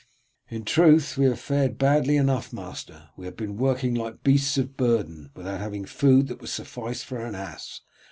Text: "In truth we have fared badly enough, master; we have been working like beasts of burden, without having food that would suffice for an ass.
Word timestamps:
"In 0.49 0.65
truth 0.65 1.15
we 1.15 1.25
have 1.25 1.39
fared 1.39 1.77
badly 1.77 2.17
enough, 2.17 2.51
master; 2.51 3.09
we 3.15 3.25
have 3.27 3.37
been 3.37 3.55
working 3.55 3.93
like 3.93 4.23
beasts 4.23 4.57
of 4.57 4.75
burden, 4.75 5.29
without 5.35 5.59
having 5.59 5.85
food 5.85 6.27
that 6.29 6.41
would 6.41 6.49
suffice 6.49 7.03
for 7.03 7.23
an 7.23 7.35
ass. 7.35 7.81